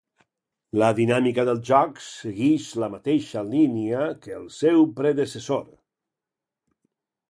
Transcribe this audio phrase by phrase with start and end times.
[0.83, 5.67] La dinàmica del joc seguix la mateixa línia que el seu predecessor.